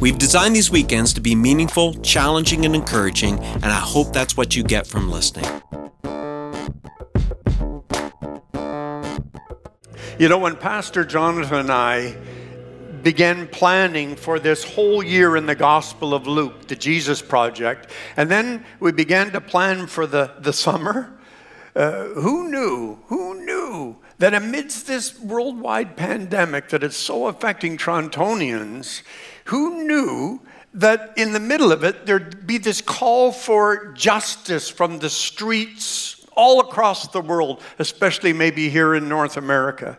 We've 0.00 0.18
designed 0.18 0.56
these 0.56 0.70
weekends 0.70 1.12
to 1.14 1.20
be 1.20 1.34
meaningful, 1.34 1.94
challenging, 1.94 2.64
and 2.64 2.74
encouraging, 2.74 3.38
and 3.38 3.66
I 3.66 3.80
hope 3.80 4.12
that's 4.12 4.36
what 4.36 4.56
you 4.56 4.62
get 4.62 4.86
from 4.86 5.10
listening. 5.10 5.46
You 10.18 10.28
know, 10.28 10.38
when 10.38 10.56
Pastor 10.56 11.04
Jonathan 11.04 11.60
and 11.60 11.70
I 11.70 12.16
began 13.02 13.48
planning 13.48 14.16
for 14.16 14.38
this 14.38 14.64
whole 14.64 15.02
year 15.02 15.36
in 15.36 15.46
the 15.46 15.54
Gospel 15.54 16.12
of 16.12 16.26
Luke, 16.26 16.68
the 16.68 16.76
Jesus 16.76 17.22
Project, 17.22 17.90
and 18.16 18.30
then 18.30 18.64
we 18.80 18.92
began 18.92 19.30
to 19.32 19.40
plan 19.40 19.86
for 19.86 20.06
the, 20.06 20.34
the 20.38 20.52
summer, 20.52 21.18
uh, 21.74 22.04
who 22.08 22.50
knew, 22.50 22.98
who 23.06 23.44
knew 23.44 23.96
that 24.18 24.34
amidst 24.34 24.86
this 24.86 25.18
worldwide 25.18 25.96
pandemic 25.96 26.68
that 26.68 26.82
is 26.82 26.96
so 26.96 27.26
affecting 27.26 27.78
Torontonians, 27.78 29.02
who 29.50 29.82
knew 29.82 30.40
that 30.74 31.12
in 31.16 31.32
the 31.32 31.40
middle 31.40 31.72
of 31.72 31.82
it 31.82 32.06
there'd 32.06 32.46
be 32.46 32.56
this 32.56 32.80
call 32.80 33.32
for 33.32 33.92
justice 33.94 34.68
from 34.68 35.00
the 35.00 35.10
streets 35.10 36.24
all 36.36 36.60
across 36.60 37.08
the 37.08 37.20
world, 37.20 37.60
especially 37.80 38.32
maybe 38.32 38.70
here 38.70 38.94
in 38.94 39.08
North 39.08 39.36
America? 39.36 39.98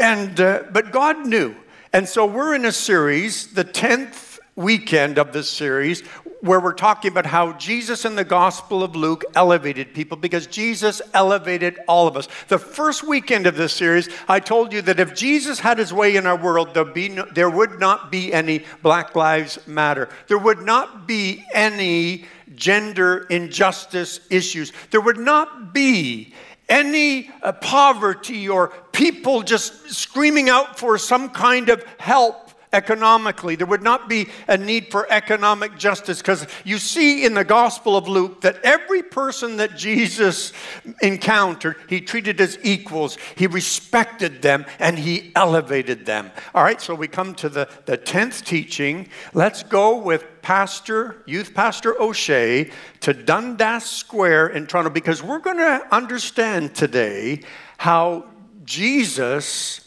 And, 0.00 0.40
uh, 0.40 0.62
but 0.72 0.92
God 0.92 1.26
knew. 1.26 1.54
And 1.92 2.08
so 2.08 2.24
we're 2.24 2.54
in 2.54 2.64
a 2.64 2.72
series, 2.72 3.52
the 3.52 3.66
10th 3.66 4.38
weekend 4.56 5.18
of 5.18 5.34
this 5.34 5.50
series, 5.50 6.02
where 6.46 6.60
we're 6.60 6.72
talking 6.72 7.10
about 7.10 7.26
how 7.26 7.52
Jesus 7.54 8.04
in 8.04 8.14
the 8.14 8.24
Gospel 8.24 8.82
of 8.82 8.96
Luke 8.96 9.24
elevated 9.34 9.92
people 9.92 10.16
because 10.16 10.46
Jesus 10.46 11.02
elevated 11.12 11.78
all 11.86 12.06
of 12.06 12.16
us. 12.16 12.28
The 12.48 12.58
first 12.58 13.02
weekend 13.02 13.46
of 13.46 13.56
this 13.56 13.72
series, 13.72 14.08
I 14.28 14.40
told 14.40 14.72
you 14.72 14.82
that 14.82 15.00
if 15.00 15.14
Jesus 15.14 15.60
had 15.60 15.78
his 15.78 15.92
way 15.92 16.16
in 16.16 16.26
our 16.26 16.36
world, 16.36 16.74
there, 16.74 16.84
be 16.84 17.08
no, 17.08 17.26
there 17.34 17.50
would 17.50 17.78
not 17.78 18.10
be 18.10 18.32
any 18.32 18.64
Black 18.82 19.14
Lives 19.14 19.58
Matter. 19.66 20.08
There 20.28 20.38
would 20.38 20.62
not 20.62 21.06
be 21.06 21.44
any 21.52 22.24
gender 22.54 23.26
injustice 23.28 24.20
issues. 24.30 24.72
There 24.90 25.00
would 25.00 25.18
not 25.18 25.74
be 25.74 26.32
any 26.68 27.30
uh, 27.42 27.52
poverty 27.52 28.48
or 28.48 28.68
people 28.92 29.42
just 29.42 29.90
screaming 29.90 30.48
out 30.48 30.78
for 30.78 30.98
some 30.98 31.28
kind 31.30 31.68
of 31.68 31.84
help 31.98 32.45
economically. 32.76 33.56
There 33.56 33.66
would 33.66 33.82
not 33.82 34.06
be 34.08 34.28
a 34.46 34.58
need 34.58 34.90
for 34.90 35.10
economic 35.10 35.78
justice 35.78 36.18
because 36.18 36.46
you 36.62 36.76
see 36.78 37.24
in 37.24 37.32
the 37.32 37.44
Gospel 37.44 37.96
of 37.96 38.06
Luke 38.06 38.42
that 38.42 38.60
every 38.62 39.02
person 39.02 39.56
that 39.56 39.76
Jesus 39.76 40.52
encountered, 41.00 41.76
he 41.88 42.02
treated 42.02 42.38
as 42.40 42.58
equals. 42.62 43.16
He 43.34 43.46
respected 43.46 44.42
them 44.42 44.66
and 44.78 44.98
he 44.98 45.32
elevated 45.34 46.04
them. 46.04 46.30
All 46.54 46.62
right, 46.62 46.80
so 46.80 46.94
we 46.94 47.08
come 47.08 47.34
to 47.36 47.48
the, 47.48 47.68
the 47.86 47.96
10th 47.96 48.44
teaching. 48.44 49.08
Let's 49.32 49.62
go 49.62 49.96
with 49.96 50.24
Pastor, 50.42 51.22
Youth 51.26 51.54
Pastor 51.54 52.00
O'Shea 52.00 52.70
to 53.00 53.14
Dundas 53.14 53.84
Square 53.84 54.48
in 54.48 54.66
Toronto 54.66 54.90
because 54.90 55.22
we're 55.22 55.38
going 55.38 55.56
to 55.56 55.86
understand 55.90 56.74
today 56.74 57.40
how 57.78 58.26
Jesus 58.64 59.85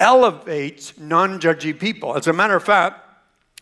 elevates 0.00 0.98
non 0.98 1.40
judgy 1.40 1.78
people. 1.78 2.16
As 2.16 2.26
a 2.26 2.32
matter 2.32 2.56
of 2.56 2.64
fact, 2.64 3.00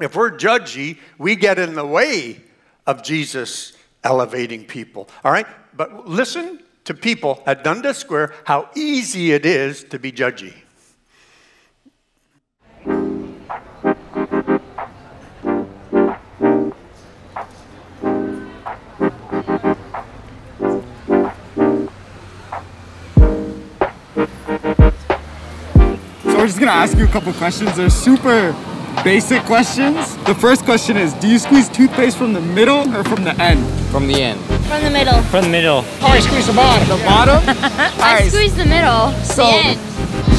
if 0.00 0.14
we're 0.14 0.30
judgy, 0.30 0.98
we 1.18 1.36
get 1.36 1.58
in 1.58 1.74
the 1.74 1.86
way 1.86 2.40
of 2.86 3.02
Jesus 3.02 3.72
elevating 4.04 4.64
people. 4.64 5.08
All 5.24 5.32
right? 5.32 5.46
But 5.74 6.08
listen 6.08 6.62
to 6.84 6.94
people 6.94 7.42
at 7.46 7.64
Dundas 7.64 7.98
Square 7.98 8.32
how 8.44 8.70
easy 8.76 9.32
it 9.32 9.44
is 9.44 9.84
to 9.84 9.98
be 9.98 10.12
judgy. 10.12 10.54
Gonna 26.66 26.80
ask 26.80 26.98
you 26.98 27.04
a 27.04 27.08
couple 27.08 27.32
questions. 27.34 27.76
They're 27.76 27.88
super 27.88 28.52
basic 29.04 29.40
questions. 29.42 30.16
The 30.24 30.34
first 30.34 30.64
question 30.64 30.96
is, 30.96 31.12
do 31.14 31.28
you 31.28 31.38
squeeze 31.38 31.68
toothpaste 31.68 32.18
from 32.18 32.32
the 32.32 32.40
middle 32.40 32.92
or 32.96 33.04
from 33.04 33.22
the 33.22 33.40
end? 33.40 33.64
From 33.92 34.08
the 34.08 34.20
end. 34.20 34.40
From 34.66 34.82
the 34.82 34.90
middle. 34.90 35.22
From 35.22 35.44
the 35.44 35.50
middle. 35.50 35.84
Oh, 36.00 36.06
I 36.08 36.18
squeeze 36.18 36.48
the 36.48 36.54
bottom. 36.54 36.88
The 36.88 37.04
bottom? 37.04 37.42
I 38.02 38.18
right. 38.18 38.32
squeeze 38.32 38.56
the 38.56 38.66
middle. 38.66 39.12
So, 39.22 39.44
the 39.46 39.78
end. 39.78 39.80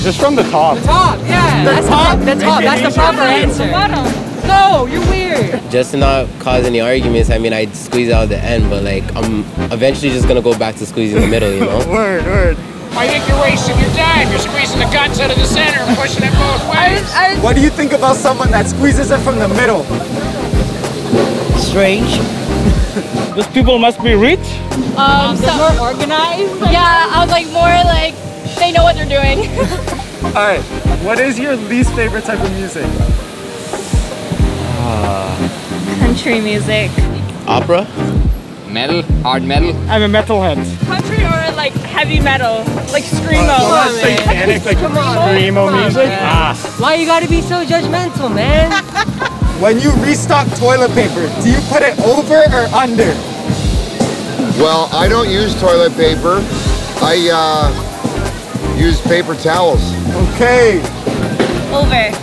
Just 0.01 0.19
from 0.19 0.35
the 0.35 0.43
top. 0.43 0.77
The 0.79 0.83
top, 0.83 1.19
yeah. 1.19 1.63
The 1.63 1.71
that's 1.71 1.87
top? 1.87 2.19
The, 2.19 2.25
the 2.25 2.41
top. 2.41 2.61
That's 2.61 2.93
the 2.93 2.99
proper 2.99 3.21
answer. 3.21 3.66
The 3.66 3.71
bottom. 3.71 4.47
No, 4.47 4.85
you're 4.85 5.07
weird. 5.09 5.71
Just 5.71 5.91
to 5.91 5.97
not 5.97 6.27
cause 6.39 6.66
any 6.66 6.81
arguments, 6.81 7.29
I 7.29 7.37
mean, 7.37 7.53
I'd 7.53 7.73
squeeze 7.73 8.11
out 8.11 8.27
the 8.27 8.37
end, 8.37 8.69
but 8.69 8.83
like, 8.83 9.03
I'm 9.16 9.45
eventually 9.71 10.11
just 10.11 10.27
gonna 10.27 10.41
go 10.41 10.57
back 10.57 10.75
to 10.75 10.85
squeezing 10.85 11.21
the 11.21 11.27
middle, 11.27 11.53
you 11.53 11.61
know? 11.61 11.87
word, 11.89 12.25
word. 12.25 12.57
I 12.97 13.08
think 13.08 13.28
you're 13.28 13.40
wasting 13.41 13.78
your 13.80 13.91
time. 13.94 14.30
You're 14.30 14.40
squeezing 14.40 14.80
the 14.80 14.90
guts 14.91 15.19
out 15.19 15.30
of 15.30 15.38
the 15.38 15.46
center 15.46 15.80
and 15.80 15.96
pushing 15.97 16.24
it 16.24 16.34
both 16.34 16.63
ways. 16.66 17.06
I 17.13 17.38
I 17.38 17.40
what 17.44 17.56
do 17.56 17.62
you 17.62 17.69
think 17.69 17.94
about 17.94 18.16
someone 18.16 18.50
that 18.52 18.66
squeezes 18.68 19.12
it 19.12 19.19
from 19.19 19.38
the 19.38 19.47
middle? 19.50 19.84
Strange. 21.62 22.18
Those 23.35 23.47
people 23.50 23.78
must 23.78 24.02
be 24.02 24.16
rich. 24.16 24.40
Um, 24.97 25.38
so, 25.38 25.53
more 25.58 25.94
organized. 25.94 26.58
Yeah, 26.74 27.13
I 27.13 27.22
was 27.22 27.30
like 27.30 27.46
more 27.53 27.69
like 27.85 28.16
they 28.58 28.72
know 28.72 28.84
what 28.84 28.96
they're 28.96 29.06
doing. 29.06 29.46
All 30.35 30.41
right. 30.50 30.62
What 31.06 31.19
is 31.19 31.38
your 31.38 31.56
least 31.56 31.94
favorite 31.94 32.24
type 32.25 32.40
of 32.40 32.52
music? 32.53 32.85
Uh, 34.81 36.00
Country 36.00 36.41
music. 36.41 36.90
Opera. 37.46 37.85
Metal, 38.77 39.01
hard 39.23 39.41
metal. 39.41 39.75
I'm 39.89 40.03
a 40.03 40.07
metalhead. 40.07 40.57
Country 40.85 41.23
or 41.25 41.55
like 41.55 41.73
heavy 41.73 42.19
metal, 42.19 42.57
like 42.93 43.03
screamo. 43.03 43.49
Uh, 43.49 43.89
so 43.89 43.97
satanic, 43.97 44.65
like 44.65 44.77
Come 44.77 44.95
on, 44.95 45.17
screamo 45.17 45.81
music. 45.81 46.09
Ah. 46.21 46.53
Why 46.77 46.93
you 46.93 47.07
gotta 47.07 47.27
be 47.27 47.41
so 47.41 47.66
judgmental, 47.66 48.29
man? 48.31 48.69
when 49.63 49.79
you 49.79 49.91
restock 50.05 50.45
toilet 50.59 50.91
paper, 50.91 51.25
do 51.41 51.49
you 51.49 51.57
put 51.73 51.81
it 51.81 51.97
over 52.01 52.37
or 52.53 52.66
under? 52.69 53.17
Well, 54.61 54.89
I 54.93 55.07
don't 55.09 55.31
use 55.31 55.59
toilet 55.59 55.93
paper. 55.93 56.37
I 57.01 57.17
uh, 57.33 58.77
use 58.77 59.01
paper 59.01 59.33
towels. 59.33 59.81
Okay. 60.35 60.77
Over. 61.73 62.13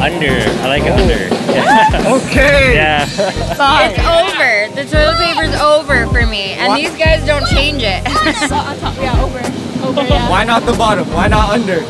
Under. 0.00 0.40
I 0.40 0.68
like 0.68 0.84
it 0.84 0.92
under. 0.92 1.35
okay. 2.26 2.74
Yeah. 2.74 3.06
It's 3.08 3.98
over. 4.00 4.74
The 4.74 4.84
toilet 4.90 5.16
paper's 5.18 5.54
over 5.60 6.06
for 6.08 6.26
me, 6.26 6.52
and 6.52 6.68
what? 6.68 6.76
these 6.76 6.96
guys 6.96 7.24
don't 7.24 7.46
change 7.48 7.82
it. 7.82 8.04
yeah, 9.00 9.22
over. 9.22 9.38
Over, 9.86 10.02
yeah. 10.08 10.28
Why 10.28 10.44
not 10.44 10.64
the 10.66 10.72
bottom? 10.72 11.08
Why 11.12 11.28
not 11.28 11.50
under? 11.50 11.82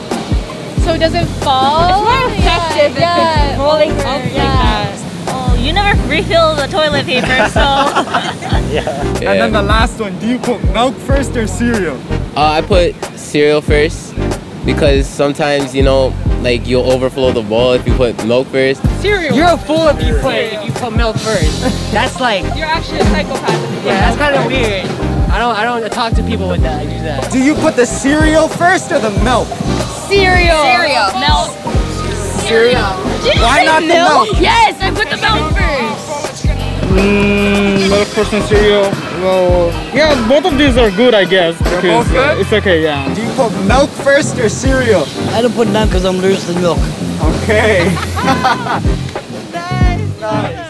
So 0.83 0.95
it 0.95 0.99
doesn't 0.99 1.27
fall. 1.43 1.89
It's 1.89 1.99
more 1.99 2.39
effective 2.39 2.99
yeah, 2.99 3.53
if 3.53 3.59
rolling 3.59 3.91
up 3.91 4.07
like 4.07 4.33
that. 4.35 5.03
Oh, 5.29 5.57
you 5.61 5.73
never 5.73 6.01
refill 6.09 6.55
the 6.55 6.69
toilet 6.69 7.07
paper, 7.07 7.49
so. 7.49 7.61
yeah. 8.71 9.03
And 9.17 9.41
then 9.41 9.53
the 9.53 9.63
last 9.63 9.99
one, 9.99 10.17
do 10.21 10.29
you 10.29 10.39
put 10.39 10.63
milk 10.73 10.95
first 10.95 11.37
or 11.37 11.47
cereal? 11.47 11.97
Uh, 12.37 12.53
I 12.53 12.61
put 12.61 12.95
cereal 13.19 13.61
first 13.61 14.15
because 14.65 15.09
sometimes, 15.09 15.75
you 15.75 15.83
know, 15.83 16.11
like 16.43 16.67
you'll 16.67 16.91
overflow 16.91 17.33
the 17.33 17.43
bowl 17.43 17.73
if 17.73 17.87
you 17.87 17.95
put 17.95 18.25
milk 18.27 18.47
first. 18.49 18.83
Cereal. 19.01 19.35
You're 19.35 19.53
a 19.53 19.59
fool 19.59 19.89
if 19.89 20.03
you 20.03 20.15
put 20.21 20.35
if 20.37 20.65
you 20.65 20.73
put 20.73 20.93
milk 20.95 21.17
first. 21.17 21.61
That's 21.93 22.21
like 22.21 22.43
you're 22.57 22.67
actually 22.67 23.01
a 23.01 23.05
psychopath. 23.05 23.85
yeah, 23.85 24.01
that's 24.01 24.17
kind 24.17 24.35
of 24.37 24.47
weird. 24.47 24.87
I 25.31 25.39
don't 25.39 25.55
I 25.57 25.65
don't 25.65 25.91
talk 25.93 26.13
to 26.15 26.23
people 26.23 26.49
with 26.49 26.63
that. 26.63 26.81
I 26.81 26.85
do 26.85 26.99
that. 27.03 27.31
Do 27.33 27.43
you 27.43 27.55
put 27.55 27.77
the 27.77 27.87
cereal 27.87 28.49
first 28.49 28.93
or 28.93 28.99
the 28.99 29.11
milk? 29.25 29.49
Cereal. 30.09 30.63
Cereal. 30.63 31.09
Milk. 31.19 31.51
Cereal. 32.47 32.95
Did 33.23 33.39
Why 33.43 33.65
not 33.65 33.83
milk? 33.83 34.29
the 34.29 34.33
milk? 34.35 34.41
Yes, 34.41 34.81
I 34.81 34.91
put 34.91 35.09
the 35.11 35.19
milk 35.19 35.53
first. 35.53 36.47
Mm, 36.97 37.91
milk 37.91 38.09
first 38.09 38.33
and 38.33 38.45
cereal. 38.45 38.83
Well, 39.21 39.69
yeah, 39.95 40.15
both 40.29 40.45
of 40.51 40.57
these 40.57 40.77
are 40.79 40.91
good, 40.91 41.13
I 41.15 41.25
guess. 41.25 41.59
They're 41.59 41.83
because 41.83 42.07
both 42.07 42.13
good? 42.13 42.37
Uh, 42.39 42.41
it's 42.41 42.53
okay, 42.53 42.83
yeah. 42.83 43.13
Do 43.15 43.23
you 43.23 43.31
put 43.35 43.53
milk 43.67 43.91
first 43.91 44.39
or 44.39 44.49
cereal? 44.49 45.05
I 45.37 45.43
don't 45.43 45.53
put 45.53 45.69
none 45.69 45.87
because 45.87 46.07
I'm 46.07 46.17
losing 46.17 46.59
milk. 46.63 46.79
Okay. 47.43 47.93
nice. 47.93 48.93
Nice. 50.23 50.67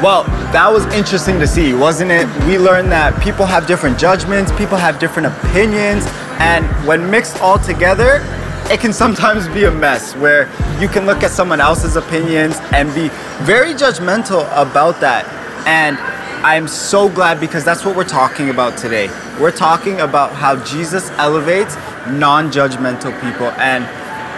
Well, 0.00 0.22
that 0.52 0.70
was 0.72 0.86
interesting 0.94 1.40
to 1.40 1.48
see, 1.48 1.74
wasn't 1.74 2.12
it? 2.12 2.28
We 2.46 2.56
learned 2.56 2.92
that 2.92 3.20
people 3.20 3.44
have 3.44 3.66
different 3.66 3.98
judgments, 3.98 4.52
people 4.52 4.76
have 4.76 5.00
different 5.00 5.26
opinions, 5.34 6.04
and 6.38 6.64
when 6.86 7.10
mixed 7.10 7.40
all 7.40 7.58
together, 7.58 8.24
it 8.70 8.78
can 8.78 8.92
sometimes 8.92 9.48
be 9.48 9.64
a 9.64 9.70
mess 9.70 10.14
where 10.14 10.48
you 10.80 10.86
can 10.86 11.06
look 11.06 11.24
at 11.24 11.32
someone 11.32 11.60
else's 11.60 11.96
opinions 11.96 12.56
and 12.72 12.94
be 12.94 13.08
very 13.44 13.74
judgmental 13.74 14.42
about 14.52 15.00
that. 15.00 15.39
And 15.66 15.98
I'm 16.42 16.68
so 16.68 17.08
glad 17.08 17.38
because 17.38 17.64
that's 17.64 17.84
what 17.84 17.94
we're 17.94 18.04
talking 18.04 18.48
about 18.48 18.78
today. 18.78 19.08
We're 19.38 19.50
talking 19.50 20.00
about 20.00 20.32
how 20.32 20.62
Jesus 20.64 21.10
elevates 21.10 21.74
non 22.08 22.50
judgmental 22.50 23.12
people. 23.20 23.48
And 23.60 23.84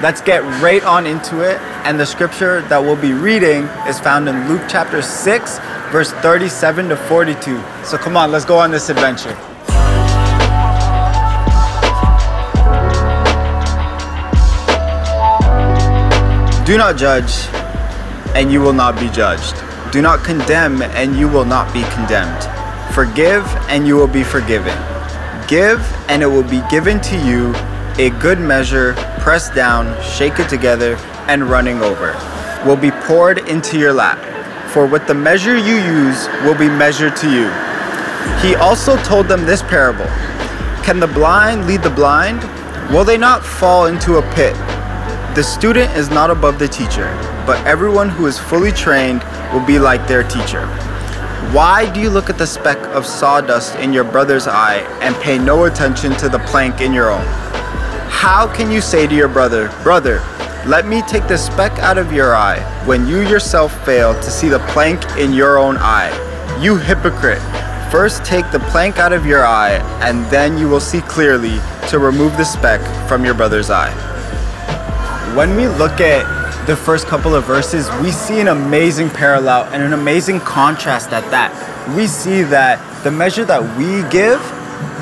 let's 0.02 0.20
get 0.20 0.42
right 0.60 0.82
on 0.82 1.06
into 1.06 1.40
it. 1.48 1.60
And 1.84 1.98
the 1.98 2.06
scripture 2.06 2.62
that 2.62 2.82
we'll 2.82 3.00
be 3.00 3.12
reading 3.12 3.64
is 3.86 4.00
found 4.00 4.28
in 4.28 4.48
Luke 4.48 4.62
chapter 4.69 5.00
6, 5.00 5.58
verse 5.92 6.10
37 6.12 6.88
to 6.88 6.96
42. 6.96 7.62
So 7.84 7.96
come 7.98 8.16
on, 8.16 8.32
let's 8.32 8.44
go 8.44 8.58
on 8.58 8.70
this 8.72 8.88
adventure. 8.88 9.36
Do 16.64 16.78
not 16.78 16.96
judge, 16.96 17.48
and 18.34 18.52
you 18.52 18.60
will 18.60 18.72
not 18.72 18.98
be 18.98 19.08
judged. 19.10 19.56
Do 19.92 20.00
not 20.00 20.24
condemn, 20.24 20.80
and 20.80 21.14
you 21.14 21.28
will 21.28 21.44
not 21.44 21.70
be 21.74 21.82
condemned. 21.92 22.42
Forgive, 22.94 23.44
and 23.68 23.86
you 23.86 23.94
will 23.94 24.08
be 24.08 24.24
forgiven. 24.24 24.74
Give, 25.46 25.80
and 26.08 26.22
it 26.22 26.26
will 26.26 26.42
be 26.42 26.62
given 26.70 26.98
to 27.02 27.16
you 27.18 27.52
a 27.98 28.08
good 28.18 28.40
measure, 28.40 28.94
pressed 29.20 29.54
down, 29.54 30.02
shaken 30.02 30.48
together, 30.48 30.96
and 31.28 31.44
running 31.44 31.82
over, 31.82 32.12
will 32.64 32.78
be 32.78 32.90
poured 32.90 33.46
into 33.50 33.78
your 33.78 33.92
lap. 33.92 34.18
For 34.70 34.86
with 34.86 35.06
the 35.06 35.12
measure 35.12 35.58
you 35.58 35.74
use 35.74 36.26
will 36.42 36.56
be 36.56 36.70
measured 36.70 37.14
to 37.16 37.30
you. 37.30 37.50
He 38.40 38.54
also 38.54 38.96
told 39.04 39.28
them 39.28 39.44
this 39.44 39.62
parable 39.62 40.06
Can 40.84 41.00
the 41.00 41.06
blind 41.06 41.66
lead 41.66 41.82
the 41.82 41.90
blind? 41.90 42.40
Will 42.90 43.04
they 43.04 43.18
not 43.18 43.44
fall 43.44 43.86
into 43.86 44.16
a 44.16 44.22
pit? 44.34 44.54
The 45.36 45.42
student 45.42 45.94
is 45.96 46.08
not 46.08 46.30
above 46.30 46.58
the 46.58 46.68
teacher, 46.68 47.08
but 47.46 47.64
everyone 47.66 48.08
who 48.08 48.26
is 48.26 48.38
fully 48.38 48.72
trained 48.72 49.22
will 49.52 49.64
be 49.66 49.78
like 49.78 50.06
their 50.06 50.22
teacher. 50.22 50.66
Why 51.52 51.92
do 51.92 52.00
you 52.00 52.08
look 52.08 52.30
at 52.30 52.38
the 52.38 52.46
speck 52.46 52.78
of 52.94 53.04
sawdust 53.04 53.76
in 53.76 53.92
your 53.92 54.04
brother's 54.04 54.46
eye 54.46 54.78
and 55.02 55.14
pay 55.16 55.38
no 55.38 55.64
attention 55.64 56.12
to 56.16 56.28
the 56.28 56.38
plank 56.40 56.80
in 56.80 56.92
your 56.92 57.10
own? 57.10 57.26
How 58.08 58.50
can 58.54 58.70
you 58.70 58.80
say 58.80 59.06
to 59.06 59.14
your 59.14 59.28
brother, 59.28 59.68
Brother, 59.82 60.22
let 60.66 60.86
me 60.86 61.02
take 61.02 61.26
the 61.26 61.36
speck 61.36 61.72
out 61.80 61.98
of 61.98 62.12
your 62.12 62.34
eye, 62.34 62.60
when 62.86 63.06
you 63.06 63.20
yourself 63.20 63.84
fail 63.84 64.14
to 64.14 64.30
see 64.30 64.48
the 64.48 64.60
plank 64.70 65.04
in 65.18 65.32
your 65.32 65.58
own 65.58 65.76
eye? 65.78 66.10
You 66.62 66.76
hypocrite! 66.76 67.42
First 67.90 68.24
take 68.24 68.50
the 68.50 68.60
plank 68.70 68.98
out 68.98 69.12
of 69.12 69.26
your 69.26 69.44
eye, 69.44 69.74
and 70.00 70.24
then 70.26 70.56
you 70.56 70.68
will 70.68 70.80
see 70.80 71.02
clearly 71.02 71.58
to 71.88 71.98
remove 71.98 72.36
the 72.38 72.44
speck 72.44 72.80
from 73.08 73.24
your 73.24 73.34
brother's 73.34 73.68
eye. 73.68 73.92
When 75.36 75.56
we 75.56 75.66
look 75.66 76.00
at 76.00 76.41
the 76.67 76.76
first 76.76 77.09
couple 77.09 77.35
of 77.35 77.44
verses, 77.44 77.91
we 78.00 78.12
see 78.12 78.38
an 78.38 78.47
amazing 78.47 79.11
parallel 79.11 79.64
and 79.73 79.82
an 79.82 79.93
amazing 79.93 80.38
contrast 80.41 81.12
at 81.12 81.29
that. 81.32 81.50
We 81.97 82.06
see 82.06 82.43
that 82.43 82.79
the 83.03 83.11
measure 83.11 83.44
that 83.44 83.61
we 83.76 84.09
give 84.11 84.41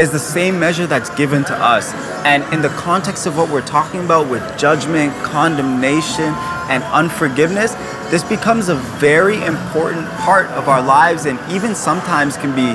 is 0.01 0.11
the 0.11 0.19
same 0.19 0.59
measure 0.59 0.87
that's 0.87 1.11
given 1.11 1.45
to 1.45 1.55
us. 1.55 1.93
And 2.25 2.43
in 2.55 2.63
the 2.63 2.71
context 2.71 3.27
of 3.27 3.37
what 3.37 3.51
we're 3.51 3.67
talking 3.67 4.03
about 4.05 4.31
with 4.31 4.43
judgment, 4.59 5.13
condemnation, 5.23 6.33
and 6.71 6.83
unforgiveness, 6.85 7.75
this 8.11 8.25
becomes 8.25 8.71
a 8.71 8.77
very 8.99 9.45
important 9.45 10.09
part 10.13 10.47
of 10.53 10.69
our 10.69 10.81
lives 10.81 11.27
and 11.27 11.39
even 11.53 11.75
sometimes 11.75 12.39
can 12.39 12.57
be 12.57 12.75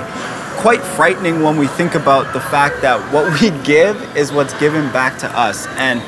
quite 0.62 0.82
frightening 0.82 1.42
when 1.42 1.58
we 1.58 1.68
think 1.68 1.96
about 1.96 2.32
the 2.34 2.40
fact 2.40 2.82
that 2.84 3.00
what 3.12 3.42
we 3.42 3.50
give 3.64 4.00
is 4.16 4.32
what's 4.32 4.54
given 4.60 4.92
back 4.94 5.18
to 5.18 5.40
us. 5.40 5.66
And 5.78 6.04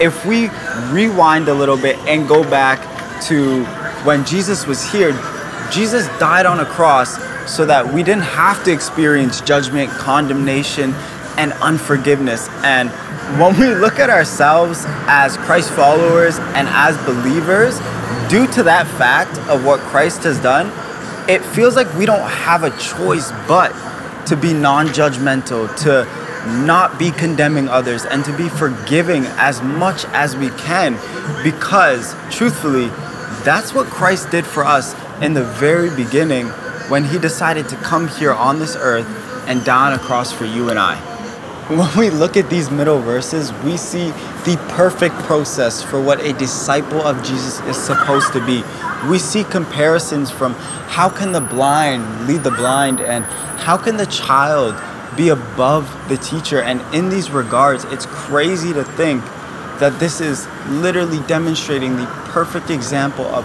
if 0.00 0.24
we 0.26 0.48
rewind 0.90 1.48
a 1.48 1.54
little 1.54 1.76
bit 1.76 1.96
and 2.06 2.28
go 2.28 2.42
back 2.42 2.80
to 3.24 3.64
when 4.04 4.24
Jesus 4.24 4.66
was 4.66 4.84
here, 4.90 5.12
Jesus 5.70 6.06
died 6.18 6.46
on 6.46 6.60
a 6.60 6.66
cross 6.66 7.18
so 7.50 7.64
that 7.66 7.92
we 7.92 8.02
didn't 8.02 8.24
have 8.24 8.62
to 8.64 8.72
experience 8.72 9.40
judgment, 9.40 9.90
condemnation, 9.90 10.94
and 11.36 11.52
unforgiveness. 11.54 12.48
And 12.62 12.90
when 13.38 13.58
we 13.58 13.74
look 13.74 13.98
at 13.98 14.10
ourselves 14.10 14.84
as 15.06 15.36
Christ 15.38 15.70
followers 15.70 16.38
and 16.38 16.68
as 16.68 16.96
believers, 17.04 17.78
due 18.30 18.46
to 18.52 18.62
that 18.64 18.86
fact 18.98 19.38
of 19.48 19.64
what 19.64 19.80
Christ 19.80 20.24
has 20.24 20.40
done, 20.40 20.66
it 21.28 21.42
feels 21.42 21.76
like 21.76 21.92
we 21.94 22.06
don't 22.06 22.28
have 22.28 22.62
a 22.62 22.70
choice 22.78 23.30
but 23.48 23.72
to 24.26 24.36
be 24.36 24.52
non 24.52 24.88
judgmental, 24.88 25.74
to 25.82 26.06
not 26.46 26.98
be 26.98 27.10
condemning 27.10 27.68
others, 27.68 28.04
and 28.04 28.24
to 28.24 28.36
be 28.36 28.48
forgiving 28.48 29.24
as 29.36 29.62
much 29.62 30.04
as 30.06 30.36
we 30.36 30.50
can 30.50 30.94
because, 31.42 32.14
truthfully, 32.30 32.88
that's 33.44 33.74
what 33.74 33.86
Christ 33.86 34.30
did 34.30 34.46
for 34.46 34.64
us 34.64 34.94
in 35.22 35.34
the 35.34 35.44
very 35.44 35.94
beginning 35.94 36.46
when 36.88 37.04
he 37.04 37.18
decided 37.18 37.68
to 37.68 37.76
come 37.76 38.08
here 38.08 38.32
on 38.32 38.58
this 38.58 38.76
earth 38.76 39.06
and 39.48 39.64
die 39.64 39.92
on 39.92 39.98
a 39.98 40.02
cross 40.02 40.32
for 40.32 40.44
you 40.44 40.70
and 40.70 40.78
I. 40.78 40.96
When 41.68 41.96
we 41.96 42.10
look 42.10 42.36
at 42.36 42.50
these 42.50 42.70
middle 42.70 43.00
verses, 43.00 43.50
we 43.64 43.78
see 43.78 44.10
the 44.44 44.62
perfect 44.76 45.14
process 45.20 45.82
for 45.82 46.02
what 46.02 46.20
a 46.20 46.34
disciple 46.34 47.00
of 47.00 47.22
Jesus 47.24 47.60
is 47.60 47.76
supposed 47.76 48.34
to 48.34 48.44
be. 48.44 48.62
We 49.08 49.18
see 49.18 49.44
comparisons 49.44 50.30
from 50.30 50.52
how 50.88 51.08
can 51.08 51.32
the 51.32 51.40
blind 51.40 52.26
lead 52.26 52.44
the 52.44 52.50
blind 52.50 53.00
and 53.00 53.24
how 53.24 53.78
can 53.78 53.96
the 53.96 54.04
child 54.06 54.74
be 55.16 55.28
above 55.28 56.08
the 56.08 56.16
teacher. 56.16 56.60
And 56.60 56.80
in 56.94 57.08
these 57.08 57.30
regards, 57.30 57.84
it's 57.84 58.06
crazy 58.06 58.72
to 58.72 58.84
think 58.84 59.22
that 59.80 59.98
this 59.98 60.20
is 60.20 60.46
literally 60.68 61.20
demonstrating 61.26 61.96
the 61.96 62.06
perfect 62.26 62.70
example 62.70 63.24
of 63.26 63.44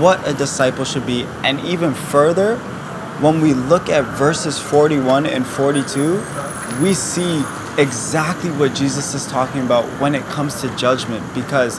what 0.00 0.26
a 0.26 0.32
disciple 0.34 0.84
should 0.84 1.06
be. 1.06 1.24
And 1.42 1.60
even 1.60 1.94
further, 1.94 2.56
when 3.20 3.40
we 3.40 3.54
look 3.54 3.88
at 3.88 4.04
verses 4.16 4.58
41 4.58 5.26
and 5.26 5.46
42, 5.46 6.14
we 6.82 6.94
see 6.94 7.42
exactly 7.78 8.50
what 8.50 8.74
Jesus 8.74 9.14
is 9.14 9.26
talking 9.26 9.62
about 9.62 9.84
when 10.00 10.14
it 10.14 10.22
comes 10.24 10.60
to 10.60 10.76
judgment. 10.76 11.22
Because 11.34 11.78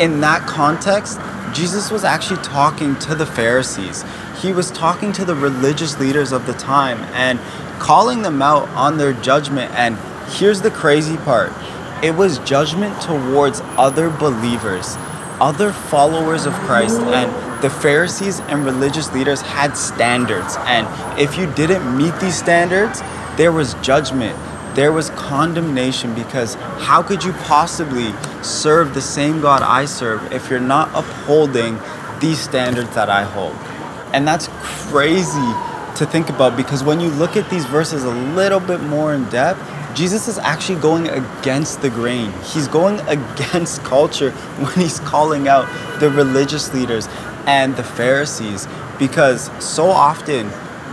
in 0.00 0.20
that 0.20 0.46
context, 0.46 1.20
Jesus 1.54 1.90
was 1.90 2.04
actually 2.04 2.42
talking 2.42 2.98
to 3.00 3.14
the 3.14 3.26
Pharisees. 3.26 4.04
He 4.42 4.52
was 4.52 4.72
talking 4.72 5.12
to 5.12 5.24
the 5.24 5.36
religious 5.36 6.00
leaders 6.00 6.32
of 6.32 6.46
the 6.46 6.52
time 6.54 6.98
and 7.14 7.38
calling 7.78 8.22
them 8.22 8.42
out 8.42 8.68
on 8.70 8.98
their 8.98 9.12
judgment. 9.12 9.72
And 9.74 9.96
here's 10.32 10.62
the 10.62 10.70
crazy 10.72 11.16
part 11.18 11.52
it 12.02 12.16
was 12.16 12.40
judgment 12.40 13.00
towards 13.00 13.60
other 13.78 14.10
believers, 14.10 14.96
other 15.40 15.72
followers 15.72 16.44
of 16.44 16.54
Christ. 16.54 16.98
And 16.98 17.62
the 17.62 17.70
Pharisees 17.70 18.40
and 18.40 18.64
religious 18.64 19.12
leaders 19.12 19.40
had 19.40 19.76
standards. 19.76 20.56
And 20.62 20.88
if 21.20 21.38
you 21.38 21.46
didn't 21.54 21.96
meet 21.96 22.18
these 22.18 22.36
standards, 22.36 23.00
there 23.36 23.52
was 23.52 23.74
judgment. 23.74 24.36
There 24.74 24.90
was 24.90 25.10
condemnation 25.10 26.16
because 26.16 26.54
how 26.80 27.04
could 27.04 27.22
you 27.22 27.32
possibly 27.44 28.12
serve 28.42 28.94
the 28.94 29.00
same 29.00 29.40
God 29.40 29.62
I 29.62 29.84
serve 29.84 30.32
if 30.32 30.50
you're 30.50 30.58
not 30.58 30.88
upholding 30.96 31.78
these 32.18 32.40
standards 32.40 32.92
that 32.96 33.08
I 33.08 33.22
hold? 33.22 33.54
And 34.12 34.26
that's 34.26 34.48
crazy 34.62 35.52
to 35.96 36.06
think 36.06 36.28
about 36.28 36.56
because 36.56 36.82
when 36.82 37.00
you 37.00 37.08
look 37.08 37.36
at 37.36 37.48
these 37.50 37.64
verses 37.66 38.04
a 38.04 38.10
little 38.10 38.60
bit 38.60 38.80
more 38.80 39.14
in 39.14 39.28
depth, 39.28 39.60
Jesus 39.94 40.26
is 40.26 40.38
actually 40.38 40.80
going 40.80 41.08
against 41.08 41.82
the 41.82 41.90
grain. 41.90 42.32
He's 42.44 42.68
going 42.68 43.00
against 43.08 43.82
culture 43.84 44.30
when 44.30 44.72
he's 44.74 45.00
calling 45.00 45.48
out 45.48 45.66
the 46.00 46.10
religious 46.10 46.72
leaders 46.72 47.08
and 47.46 47.76
the 47.76 47.84
Pharisees 47.84 48.66
because 48.98 49.50
so 49.62 49.86
often 49.86 50.50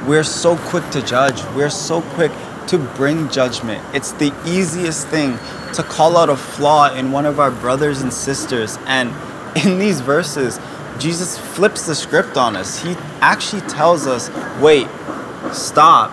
we're 0.08 0.24
so 0.24 0.58
quick 0.58 0.90
to 0.92 1.02
judge. 1.06 1.44
We're 1.56 1.70
so 1.70 2.02
quick 2.02 2.32
to 2.68 2.78
bring 2.78 3.30
judgment. 3.30 3.84
It's 3.94 4.12
the 4.14 4.34
easiest 4.46 5.08
thing 5.08 5.38
to 5.74 5.84
call 5.84 6.18
out 6.18 6.30
a 6.30 6.36
flaw 6.36 6.94
in 6.94 7.12
one 7.12 7.26
of 7.26 7.40
our 7.40 7.52
brothers 7.52 8.02
and 8.02 8.12
sisters. 8.12 8.78
And 8.86 9.10
in 9.66 9.80
these 9.80 10.02
verses, 10.02 10.60
Jesus 11.00 11.38
flips 11.38 11.86
the 11.88 11.96
script 11.96 12.36
on 12.36 12.58
us. 12.58 12.84
He 12.84 12.96
actually 13.22 13.62
tells 13.62 14.06
us, 14.06 14.30
wait, 14.60 14.88
stop. 15.54 16.12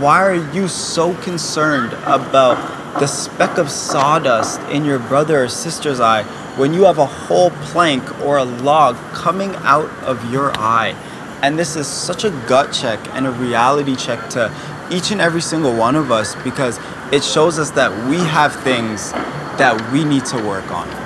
Why 0.00 0.22
are 0.22 0.52
you 0.54 0.66
so 0.66 1.14
concerned 1.22 1.92
about 2.04 2.98
the 2.98 3.06
speck 3.06 3.58
of 3.58 3.70
sawdust 3.70 4.60
in 4.62 4.84
your 4.84 4.98
brother 4.98 5.44
or 5.44 5.48
sister's 5.48 6.00
eye 6.00 6.22
when 6.56 6.72
you 6.72 6.84
have 6.84 6.98
a 6.98 7.06
whole 7.06 7.50
plank 7.50 8.02
or 8.20 8.38
a 8.38 8.44
log 8.44 8.96
coming 9.12 9.54
out 9.56 9.90
of 10.02 10.32
your 10.32 10.52
eye? 10.56 10.96
And 11.42 11.58
this 11.58 11.76
is 11.76 11.86
such 11.86 12.24
a 12.24 12.30
gut 12.48 12.72
check 12.72 12.98
and 13.14 13.26
a 13.26 13.30
reality 13.30 13.94
check 13.94 14.30
to 14.30 14.50
each 14.90 15.10
and 15.10 15.20
every 15.20 15.42
single 15.42 15.76
one 15.76 15.96
of 15.96 16.10
us 16.10 16.34
because 16.36 16.78
it 17.12 17.22
shows 17.22 17.58
us 17.58 17.70
that 17.72 17.90
we 18.08 18.16
have 18.16 18.54
things 18.62 19.12
that 19.58 19.92
we 19.92 20.04
need 20.04 20.24
to 20.26 20.36
work 20.36 20.70
on. 20.70 21.03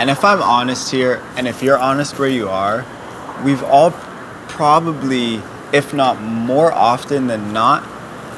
And 0.00 0.08
if 0.08 0.24
I'm 0.24 0.40
honest 0.40 0.90
here, 0.90 1.22
and 1.36 1.46
if 1.46 1.62
you're 1.62 1.76
honest 1.76 2.18
where 2.18 2.26
you 2.26 2.48
are, 2.48 2.86
we've 3.44 3.62
all 3.62 3.90
probably, 4.48 5.42
if 5.74 5.92
not 5.92 6.22
more 6.22 6.72
often 6.72 7.26
than 7.26 7.52
not, 7.52 7.86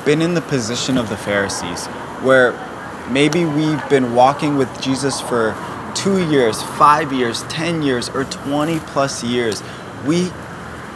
been 0.05 0.23
in 0.23 0.35
the 0.35 0.41
position 0.41 0.99
of 0.99 1.09
the 1.09 1.17
Pharisees, 1.17 1.87
where 2.27 2.51
maybe 3.13 3.45
we've 3.45 3.89
been 3.89 4.13
walking 4.13 4.57
with 4.57 4.69
Jesus 4.83 5.21
for 5.21 5.55
two 5.95 6.29
years, 6.29 6.61
five 6.61 7.13
years, 7.13 7.45
10 7.45 7.83
years, 7.83 8.09
or 8.09 8.25
20 8.25 8.81
plus 8.81 9.23
years. 9.23 9.63
We 10.05 10.33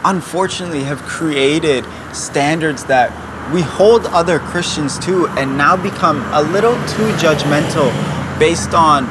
unfortunately 0.03 0.83
have 0.83 1.01
created 1.03 1.85
standards 2.11 2.83
that 2.87 3.13
we 3.53 3.61
hold 3.61 4.05
other 4.07 4.39
Christians 4.39 4.99
to 5.05 5.27
and 5.29 5.57
now 5.57 5.77
become 5.77 6.21
a 6.33 6.41
little 6.41 6.75
too 6.87 7.09
judgmental 7.23 7.89
based 8.37 8.73
on 8.73 9.05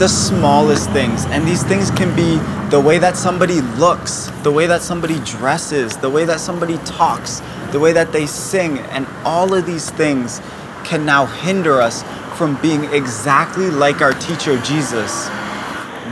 the 0.00 0.08
smallest 0.08 0.88
things. 0.92 1.26
And 1.26 1.46
these 1.46 1.62
things 1.62 1.90
can 1.90 2.16
be 2.16 2.38
the 2.70 2.80
way 2.80 2.96
that 2.96 3.18
somebody 3.18 3.60
looks, 3.60 4.30
the 4.42 4.50
way 4.50 4.66
that 4.66 4.80
somebody 4.80 5.20
dresses, 5.26 5.94
the 5.98 6.08
way 6.08 6.24
that 6.24 6.40
somebody 6.40 6.78
talks, 6.78 7.42
the 7.70 7.78
way 7.78 7.92
that 7.92 8.10
they 8.10 8.24
sing, 8.24 8.78
and 8.78 9.06
all 9.26 9.52
of 9.52 9.66
these 9.66 9.90
things 9.90 10.40
can 10.84 11.04
now 11.04 11.26
hinder 11.26 11.82
us 11.82 12.02
from 12.38 12.58
being 12.62 12.84
exactly 12.84 13.70
like 13.70 14.00
our 14.00 14.14
teacher 14.14 14.58
Jesus. 14.62 15.28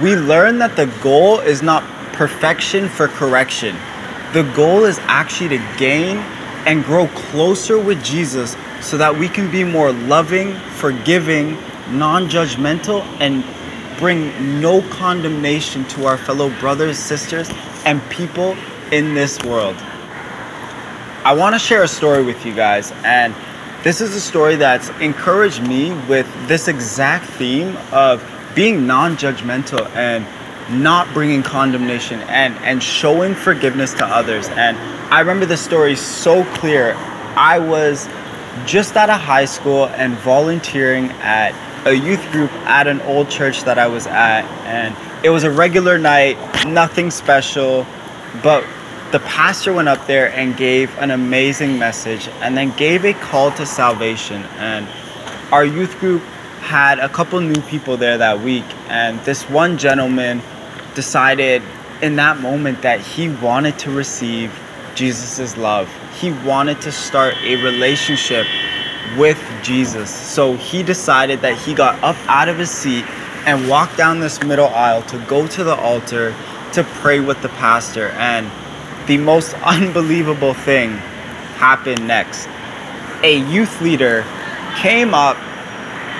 We 0.02 0.14
learn 0.16 0.58
that 0.58 0.76
the 0.76 0.92
goal 1.02 1.40
is 1.40 1.62
not 1.62 1.82
perfection 2.12 2.90
for 2.90 3.08
correction. 3.08 3.74
The 4.34 4.42
goal 4.54 4.84
is 4.84 4.98
actually 5.04 5.56
to 5.56 5.74
gain 5.78 6.18
and 6.66 6.84
grow 6.84 7.08
closer 7.08 7.78
with 7.78 8.04
Jesus 8.04 8.54
so 8.82 8.98
that 8.98 9.16
we 9.16 9.30
can 9.30 9.50
be 9.50 9.64
more 9.64 9.92
loving, 9.92 10.52
forgiving, 10.76 11.56
non 11.90 12.28
judgmental, 12.28 13.00
and 13.18 13.42
bring 13.98 14.60
no 14.60 14.82
condemnation 14.90 15.84
to 15.88 16.06
our 16.06 16.16
fellow 16.16 16.50
brothers, 16.60 16.98
sisters, 16.98 17.50
and 17.84 18.00
people 18.10 18.56
in 18.92 19.14
this 19.14 19.42
world. 19.44 19.76
I 21.24 21.34
want 21.34 21.54
to 21.54 21.58
share 21.58 21.82
a 21.82 21.88
story 21.88 22.22
with 22.22 22.46
you 22.46 22.54
guys, 22.54 22.92
and 23.04 23.34
this 23.82 24.00
is 24.00 24.14
a 24.14 24.20
story 24.20 24.56
that's 24.56 24.88
encouraged 25.00 25.62
me 25.66 25.92
with 26.08 26.26
this 26.48 26.68
exact 26.68 27.26
theme 27.26 27.76
of 27.92 28.24
being 28.54 28.86
non 28.86 29.16
judgmental 29.16 29.88
and 29.94 30.26
not 30.82 31.12
bringing 31.14 31.42
condemnation 31.42 32.20
and, 32.22 32.54
and 32.56 32.82
showing 32.82 33.34
forgiveness 33.34 33.94
to 33.94 34.04
others. 34.04 34.48
And 34.50 34.76
I 35.12 35.20
remember 35.20 35.46
the 35.46 35.56
story 35.56 35.96
so 35.96 36.44
clear. 36.54 36.94
I 37.36 37.58
was 37.58 38.08
just 38.66 38.96
out 38.96 39.10
of 39.10 39.20
high 39.20 39.44
school 39.44 39.86
and 39.86 40.14
volunteering 40.18 41.10
at 41.22 41.52
a 41.88 41.94
youth 41.94 42.30
group 42.32 42.52
at 42.66 42.86
an 42.86 43.00
old 43.02 43.30
church 43.30 43.64
that 43.64 43.78
I 43.78 43.86
was 43.86 44.06
at. 44.06 44.44
And 44.64 44.94
it 45.24 45.30
was 45.30 45.44
a 45.44 45.50
regular 45.50 45.98
night, 45.98 46.36
nothing 46.66 47.10
special, 47.10 47.86
but 48.42 48.64
the 49.10 49.20
pastor 49.20 49.72
went 49.72 49.88
up 49.88 50.06
there 50.06 50.30
and 50.32 50.56
gave 50.56 50.96
an 50.98 51.10
amazing 51.10 51.78
message 51.78 52.28
and 52.40 52.56
then 52.56 52.76
gave 52.76 53.04
a 53.04 53.14
call 53.14 53.50
to 53.52 53.64
salvation. 53.64 54.42
And 54.58 54.86
our 55.50 55.64
youth 55.64 55.98
group 55.98 56.22
had 56.60 56.98
a 56.98 57.08
couple 57.08 57.40
new 57.40 57.62
people 57.62 57.96
there 57.96 58.18
that 58.18 58.40
week. 58.40 58.66
And 58.88 59.18
this 59.20 59.48
one 59.48 59.78
gentleman 59.78 60.42
decided 60.94 61.62
in 62.02 62.16
that 62.16 62.38
moment 62.40 62.82
that 62.82 63.00
he 63.00 63.30
wanted 63.30 63.78
to 63.80 63.90
receive 63.90 64.52
Jesus' 64.94 65.56
love. 65.56 65.90
He 66.20 66.32
wanted 66.32 66.80
to 66.82 66.92
start 66.92 67.34
a 67.42 67.56
relationship 67.62 68.46
with 69.16 69.38
Jesus. 69.62 70.10
So 70.14 70.56
he 70.56 70.82
decided 70.82 71.40
that 71.40 71.58
he 71.58 71.74
got 71.74 72.02
up 72.02 72.16
out 72.26 72.48
of 72.48 72.58
his 72.58 72.70
seat 72.70 73.04
and 73.46 73.68
walked 73.68 73.96
down 73.96 74.20
this 74.20 74.42
middle 74.42 74.68
aisle 74.68 75.02
to 75.02 75.18
go 75.28 75.46
to 75.46 75.64
the 75.64 75.74
altar 75.76 76.34
to 76.72 76.84
pray 76.84 77.20
with 77.20 77.40
the 77.42 77.48
pastor. 77.50 78.08
And 78.10 78.50
the 79.08 79.16
most 79.16 79.54
unbelievable 79.64 80.54
thing 80.54 80.90
happened 81.56 82.06
next. 82.06 82.48
A 83.22 83.38
youth 83.50 83.80
leader 83.80 84.24
came 84.76 85.14
up, 85.14 85.36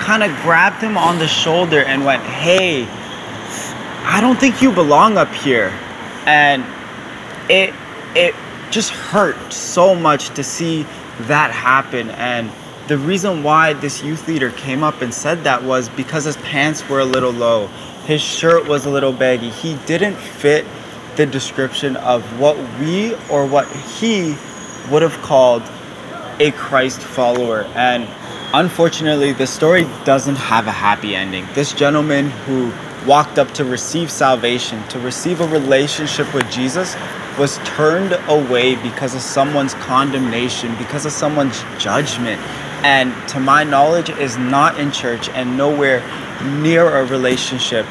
kind 0.01 0.23
of 0.23 0.31
grabbed 0.43 0.83
him 0.83 0.97
on 0.97 1.19
the 1.19 1.29
shoulder, 1.29 1.83
and 1.85 2.05
went, 2.05 2.23
Hey, 2.23 2.87
I 4.05 4.21
don't 4.21 4.39
think 4.39 4.63
you 4.63 4.73
belong 4.73 5.17
up 5.17 5.33
here. 5.33 5.73
And 6.27 6.65
it 7.51 7.75
it 8.15 8.35
just 8.71 8.91
hurt 8.91 9.53
so 9.53 9.95
much 9.95 10.31
to 10.31 10.43
see 10.43 10.83
that 11.23 11.51
happen 11.51 12.11
and 12.11 12.51
the 12.89 12.97
reason 12.97 13.43
why 13.43 13.75
this 13.75 14.03
youth 14.03 14.27
leader 14.27 14.51
came 14.51 14.83
up 14.83 15.03
and 15.03 15.13
said 15.13 15.45
that 15.45 15.63
was 15.63 15.91
because 15.91 16.25
his 16.25 16.39
pants 16.39 16.89
were 16.89 17.01
a 17.01 17.05
little 17.05 17.31
low. 17.31 17.67
His 18.07 18.23
shirt 18.23 18.67
was 18.67 18.87
a 18.87 18.91
little 18.91 19.13
baggy. 19.13 19.51
He 19.51 19.75
didn't 19.85 20.17
fit 20.17 20.65
the 21.17 21.27
description 21.27 21.97
of 21.97 22.23
what 22.41 22.57
we 22.81 23.15
or 23.31 23.45
what 23.45 23.71
he 23.71 24.35
would 24.91 25.03
have 25.03 25.21
called 25.21 25.63
a 26.41 26.51
Christ 26.53 27.01
follower. 27.01 27.65
And 27.75 28.09
unfortunately, 28.55 29.33
the 29.33 29.47
story 29.47 29.87
doesn't 30.07 30.37
have 30.37 30.67
a 30.67 30.73
happy 30.73 31.15
ending. 31.15 31.47
This 31.53 31.75
gentleman 31.75 32.31
who 32.31 32.73
walked 33.07 33.39
up 33.39 33.53
to 33.53 33.67
receive 33.67 34.11
salvation, 34.11 34.83
to 34.89 34.99
receive 35.01 35.43
a 35.43 35.49
relationship 35.49 36.33
with 36.33 36.51
Jesus, 36.51 36.97
was 37.39 37.59
turned 37.59 38.19
away 38.29 38.77
because 38.77 39.15
of 39.15 39.21
someone's 39.21 39.75
condemnation, 39.75 40.75
because 40.79 41.05
of 41.05 41.13
someone's 41.13 41.63
judgment, 41.79 42.41
and 42.85 43.13
to 43.29 43.41
my 43.41 43.65
knowledge 43.65 44.11
is 44.11 44.37
not 44.37 44.79
in 44.79 44.93
church 44.93 45.29
and 45.31 45.57
nowhere 45.57 46.03
near 46.61 46.89
a 46.89 47.05
relationship 47.07 47.87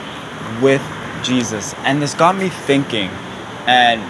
with 0.62 0.82
Jesus. 1.24 1.74
And 1.80 2.02
this 2.02 2.14
got 2.14 2.38
me 2.38 2.50
thinking, 2.50 3.10
and 3.68 4.02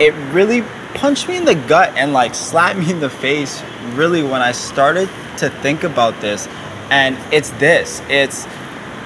it 0.00 0.12
really 0.32 0.62
punched 0.94 1.28
me 1.28 1.36
in 1.36 1.44
the 1.44 1.54
gut 1.54 1.92
and 1.96 2.12
like 2.12 2.34
slapped 2.34 2.78
me 2.80 2.90
in 2.90 3.00
the 3.00 3.10
face 3.10 3.62
really 3.94 4.22
when 4.22 4.42
I 4.42 4.52
started 4.52 5.08
to 5.38 5.50
think 5.50 5.84
about 5.84 6.20
this. 6.20 6.48
And 6.90 7.16
it's 7.32 7.50
this 7.52 8.02
it's 8.08 8.44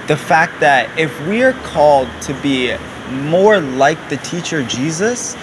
the 0.07 0.17
fact 0.17 0.59
that 0.59 0.97
if 0.97 1.27
we 1.27 1.43
are 1.43 1.53
called 1.53 2.07
to 2.21 2.33
be 2.41 2.75
more 3.11 3.59
like 3.59 4.09
the 4.09 4.17
teacher 4.17 4.63
Jesus, 4.63 5.35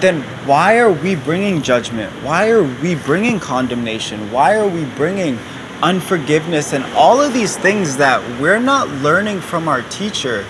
then 0.00 0.22
why 0.46 0.78
are 0.78 0.92
we 0.92 1.16
bringing 1.16 1.62
judgment? 1.62 2.12
Why 2.22 2.50
are 2.50 2.62
we 2.62 2.94
bringing 2.94 3.40
condemnation? 3.40 4.30
Why 4.30 4.54
are 4.54 4.68
we 4.68 4.84
bringing 4.96 5.38
unforgiveness 5.82 6.72
and 6.72 6.84
all 6.94 7.20
of 7.20 7.32
these 7.32 7.56
things 7.56 7.96
that 7.96 8.22
we're 8.40 8.60
not 8.60 8.88
learning 8.88 9.40
from 9.40 9.68
our 9.68 9.82
teacher? 9.82 10.44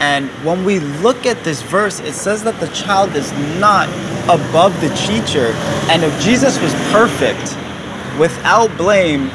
And 0.00 0.28
when 0.44 0.64
we 0.64 0.80
look 0.80 1.26
at 1.26 1.44
this 1.44 1.60
verse, 1.62 2.00
it 2.00 2.14
says 2.14 2.42
that 2.44 2.58
the 2.58 2.68
child 2.68 3.14
is 3.14 3.30
not 3.58 3.88
above 4.24 4.78
the 4.80 4.88
teacher. 4.94 5.52
And 5.90 6.02
if 6.02 6.22
Jesus 6.22 6.60
was 6.60 6.72
perfect, 6.90 7.56
without 8.18 8.74
blame, 8.76 9.30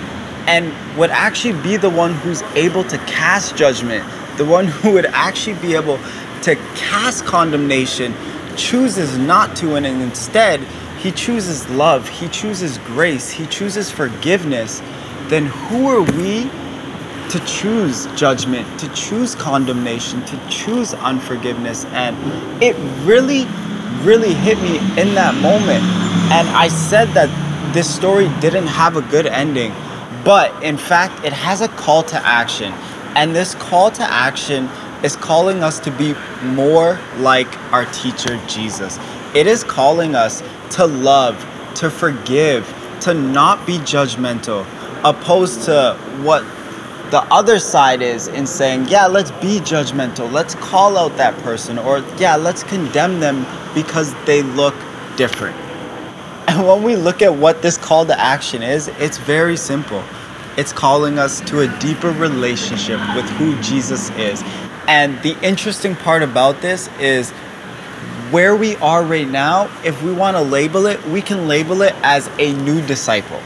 and 0.48 0.74
would 0.98 1.10
actually 1.10 1.60
be 1.62 1.78
the 1.78 1.90
one 1.90 2.14
who's 2.14 2.42
able 2.54 2.84
to 2.84 2.98
cast 3.00 3.56
judgment, 3.56 4.04
the 4.38 4.46
one 4.46 4.68
who 4.68 4.94
would 4.94 5.06
actually 5.08 5.60
be 5.60 5.76
able 5.76 5.98
to 6.44 6.56
cast 6.76 7.26
condemnation, 7.26 8.14
chooses 8.58 9.18
not 9.18 9.56
to, 9.58 9.76
and 9.76 9.86
instead, 9.86 10.60
he 11.00 11.12
chooses 11.12 11.70
love, 11.70 12.08
he 12.10 12.28
chooses 12.30 12.78
grace, 12.80 13.30
he 13.30 13.46
chooses 13.46 13.92
forgiveness, 13.92 14.82
then 15.28 15.46
who 15.46 15.88
are 15.88 16.02
we 16.02 16.50
to 17.30 17.40
choose 17.46 18.08
judgment, 18.16 18.68
to 18.80 18.88
choose 18.94 19.36
condemnation, 19.36 20.24
to 20.26 20.50
choose 20.50 20.94
unforgiveness? 20.94 21.86
And 21.86 22.16
it 22.64 22.76
really, 23.06 23.46
really 24.04 24.34
hit 24.34 24.58
me 24.60 24.78
in 25.00 25.14
that 25.16 25.36
moment. 25.42 25.84
And 26.32 26.48
I 26.50 26.68
said 26.68 27.10
that 27.10 27.30
this 27.74 27.94
story 27.94 28.30
didn't 28.40 28.68
have 28.68 28.96
a 28.96 29.02
good 29.02 29.28
ending, 29.28 29.74
but 30.24 30.64
in 30.64 30.78
fact, 30.78 31.24
it 31.26 31.34
has 31.34 31.62
a 31.62 31.68
call 31.68 32.04
to 32.04 32.18
action. 32.26 32.74
And 33.16 33.36
this 33.36 33.56
call 33.56 33.92
to 33.92 34.04
action 34.04 34.70
is 35.04 35.16
calling 35.16 35.64
us 35.64 35.80
to 35.82 35.92
be 35.92 36.16
more 36.44 37.00
like 37.18 37.48
our 37.72 37.86
teacher 37.92 38.40
Jesus. 38.48 39.00
It 39.34 39.48
is 39.48 39.64
calling 39.64 40.16
us 40.16 40.42
to 40.72 40.86
love, 40.86 41.38
to 41.76 41.90
forgive, 41.90 42.68
to 43.02 43.14
not 43.14 43.66
be 43.68 43.78
judgmental, 43.80 44.66
opposed 45.04 45.64
to 45.64 45.98
what 46.22 46.44
the 47.12 47.22
other 47.32 47.60
side 47.60 48.02
is 48.02 48.28
in 48.28 48.48
saying, 48.48 48.88
yeah, 48.88 49.06
let's 49.06 49.32
be 49.32 49.60
judgmental, 49.60 50.32
let's 50.32 50.56
call 50.56 50.98
out 50.98 51.16
that 51.18 51.38
person, 51.44 51.78
or 51.78 52.00
yeah, 52.18 52.36
let's 52.36 52.64
condemn 52.64 53.20
them 53.20 53.46
because 53.76 54.14
they 54.26 54.42
look 54.42 54.76
different. 55.16 55.56
And 56.48 56.66
when 56.68 56.84
we 56.84 56.96
look 56.96 57.24
at 57.24 57.34
what 57.34 57.64
this 57.64 57.76
call 57.76 58.06
to 58.06 58.20
action 58.20 58.62
is, 58.62 58.88
it's 59.00 59.18
very 59.18 59.58
simple. 59.58 60.04
It's 60.58 60.72
calling 60.72 61.18
us 61.18 61.42
to 61.42 61.62
a 61.62 61.80
deeper 61.80 62.12
relationship 62.12 63.00
with 63.16 63.26
who 63.32 63.60
Jesus 63.62 64.10
is. 64.12 64.44
And 64.88 65.22
the 65.24 65.38
interesting 65.42 65.96
part 65.96 66.22
about 66.22 66.62
this 66.62 66.90
is 67.00 67.32
where 68.32 68.56
we 68.56 68.76
are 68.78 69.04
right 69.04 69.28
now, 69.28 69.70
if 69.84 70.02
we 70.04 70.12
want 70.12 70.38
to 70.38 70.42
label 70.42 70.86
it, 70.86 71.04
we 71.08 71.22
can 71.22 71.48
label 71.48 71.82
it 71.82 71.94
as 72.04 72.30
a 72.40 72.54
new 72.54 72.86
disciple. 72.86 73.42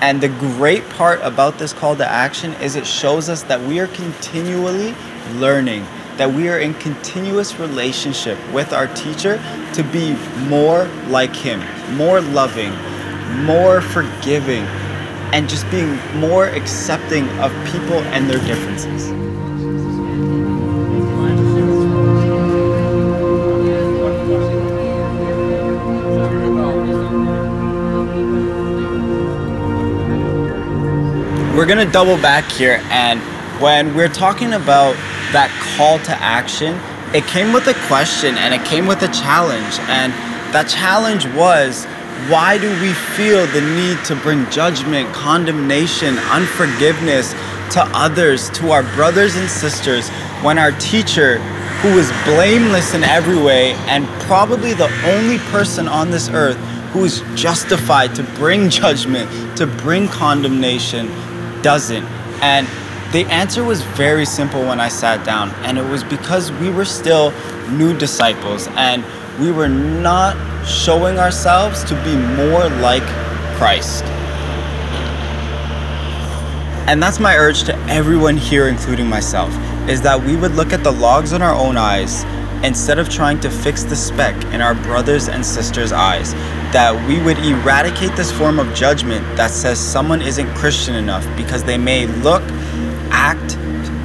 And 0.00 0.20
the 0.20 0.28
great 0.28 0.88
part 0.90 1.20
about 1.22 1.58
this 1.58 1.72
call 1.72 1.94
to 1.96 2.08
action 2.08 2.52
is 2.54 2.74
it 2.74 2.86
shows 2.86 3.28
us 3.28 3.44
that 3.44 3.60
we 3.60 3.78
are 3.78 3.86
continually 3.88 4.94
learning, 5.34 5.84
that 6.16 6.32
we 6.32 6.48
are 6.48 6.58
in 6.58 6.74
continuous 6.74 7.58
relationship 7.60 8.36
with 8.52 8.72
our 8.72 8.88
teacher 8.94 9.36
to 9.74 9.84
be 9.84 10.14
more 10.48 10.86
like 11.08 11.34
him, 11.34 11.60
more 11.96 12.20
loving, 12.20 12.72
more 13.44 13.80
forgiving, 13.80 14.64
and 15.32 15.48
just 15.48 15.70
being 15.70 15.96
more 16.18 16.48
accepting 16.48 17.28
of 17.38 17.52
people 17.70 17.98
and 18.10 18.28
their 18.28 18.44
differences. 18.46 19.21
We're 31.62 31.68
gonna 31.68 31.86
double 31.86 32.16
back 32.16 32.50
here, 32.50 32.82
and 32.90 33.20
when 33.62 33.94
we're 33.94 34.08
talking 34.08 34.54
about 34.54 34.96
that 35.30 35.48
call 35.76 36.00
to 36.00 36.10
action, 36.20 36.74
it 37.14 37.24
came 37.26 37.52
with 37.52 37.68
a 37.68 37.74
question 37.86 38.36
and 38.36 38.52
it 38.52 38.66
came 38.66 38.88
with 38.88 39.00
a 39.02 39.12
challenge. 39.14 39.78
And 39.86 40.12
that 40.52 40.66
challenge 40.68 41.24
was 41.38 41.84
why 42.26 42.58
do 42.58 42.68
we 42.82 42.92
feel 43.14 43.46
the 43.46 43.60
need 43.60 44.04
to 44.06 44.16
bring 44.16 44.50
judgment, 44.50 45.14
condemnation, 45.14 46.18
unforgiveness 46.34 47.30
to 47.78 47.86
others, 47.94 48.50
to 48.58 48.72
our 48.72 48.82
brothers 48.98 49.36
and 49.36 49.48
sisters, 49.48 50.08
when 50.42 50.58
our 50.58 50.72
teacher, 50.80 51.38
who 51.78 51.90
is 51.90 52.10
blameless 52.24 52.92
in 52.92 53.04
every 53.04 53.40
way 53.40 53.74
and 53.86 54.04
probably 54.26 54.74
the 54.74 54.90
only 55.04 55.38
person 55.54 55.86
on 55.86 56.10
this 56.10 56.28
earth 56.28 56.56
who 56.90 57.04
is 57.04 57.22
justified 57.36 58.16
to 58.16 58.24
bring 58.34 58.68
judgment, 58.82 59.56
to 59.56 59.68
bring 59.68 60.08
condemnation, 60.08 61.06
doesn't? 61.62 62.04
And 62.42 62.66
the 63.12 63.24
answer 63.26 63.62
was 63.62 63.82
very 63.82 64.24
simple 64.24 64.60
when 64.62 64.80
I 64.80 64.88
sat 64.88 65.24
down, 65.24 65.50
and 65.64 65.78
it 65.78 65.84
was 65.84 66.02
because 66.02 66.50
we 66.52 66.70
were 66.70 66.84
still 66.84 67.30
new 67.70 67.96
disciples 67.96 68.68
and 68.76 69.04
we 69.40 69.50
were 69.50 69.68
not 69.68 70.36
showing 70.66 71.18
ourselves 71.18 71.84
to 71.84 71.94
be 72.04 72.16
more 72.16 72.68
like 72.80 73.02
Christ. 73.56 74.04
And 76.86 77.02
that's 77.02 77.20
my 77.20 77.36
urge 77.36 77.64
to 77.64 77.76
everyone 77.88 78.36
here, 78.36 78.68
including 78.68 79.08
myself, 79.08 79.54
is 79.88 80.02
that 80.02 80.20
we 80.22 80.36
would 80.36 80.52
look 80.52 80.72
at 80.72 80.82
the 80.82 80.92
logs 80.92 81.32
in 81.32 81.40
our 81.40 81.54
own 81.54 81.76
eyes 81.76 82.24
instead 82.62 82.98
of 82.98 83.08
trying 83.08 83.40
to 83.40 83.50
fix 83.50 83.82
the 83.84 83.96
speck 83.96 84.36
in 84.54 84.60
our 84.60 84.74
brothers 84.74 85.28
and 85.28 85.44
sisters' 85.44 85.92
eyes. 85.92 86.32
That 86.72 86.94
we 87.08 87.20
would 87.22 87.38
eradicate 87.38 88.14
this 88.16 88.32
form 88.32 88.58
of 88.58 88.72
judgment 88.74 89.24
that 89.36 89.50
says 89.50 89.78
someone 89.78 90.22
isn't 90.22 90.52
Christian 90.54 90.94
enough 90.94 91.26
because 91.36 91.64
they 91.64 91.78
may 91.78 92.06
look, 92.06 92.42
act, 93.10 93.58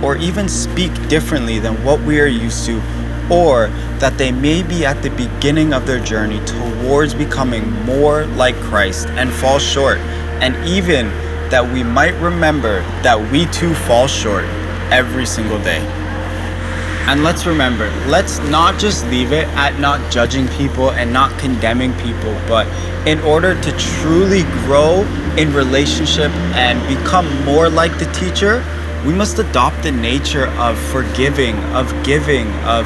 or 0.03 0.17
even 0.17 0.47
speak 0.47 0.91
differently 1.07 1.59
than 1.59 1.83
what 1.83 1.99
we 2.01 2.19
are 2.19 2.27
used 2.27 2.65
to 2.65 2.81
or 3.29 3.67
that 3.99 4.17
they 4.17 4.31
may 4.31 4.63
be 4.63 4.85
at 4.85 5.01
the 5.03 5.09
beginning 5.11 5.73
of 5.73 5.85
their 5.85 5.99
journey 5.99 6.39
towards 6.45 7.13
becoming 7.13 7.69
more 7.83 8.25
like 8.25 8.55
Christ 8.55 9.07
and 9.09 9.31
fall 9.31 9.59
short, 9.59 9.97
and 10.39 10.55
even 10.67 11.07
that 11.49 11.65
we 11.73 11.83
might 11.83 12.13
remember 12.21 12.81
that 13.01 13.19
we 13.31 13.45
too 13.47 13.73
fall 13.73 14.07
short 14.07 14.45
every 14.91 15.25
single 15.25 15.61
day. 15.61 16.06
And 17.07 17.23
let's 17.23 17.45
remember, 17.45 17.89
let's 18.07 18.39
not 18.39 18.77
just 18.77 19.05
leave 19.05 19.31
it 19.31 19.47
at 19.55 19.79
not 19.79 20.11
judging 20.11 20.45
people 20.49 20.91
and 20.91 21.13
not 21.13 21.39
condemning 21.39 21.93
people, 21.99 22.33
but 22.49 22.67
in 23.07 23.21
order 23.21 23.59
to 23.61 23.71
truly 23.77 24.43
grow 24.65 25.03
in 25.37 25.53
relationship 25.53 26.31
and 26.53 26.77
become 26.85 27.25
more 27.45 27.69
like 27.69 27.97
the 27.97 28.11
teacher, 28.11 28.61
we 29.05 29.13
must 29.13 29.39
adopt 29.39 29.83
the 29.83 29.91
nature 29.91 30.47
of 30.57 30.77
forgiving, 30.77 31.55
of 31.73 31.87
giving, 32.03 32.51
of 32.65 32.85